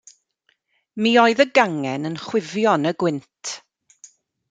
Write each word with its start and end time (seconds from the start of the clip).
Mi 1.07 1.11
oedd 1.25 1.45
y 1.45 1.47
gangen 1.59 2.09
yn 2.11 2.19
chwifio 2.25 2.77
yn 2.81 2.93
y 2.93 2.97
gwynt. 3.05 3.57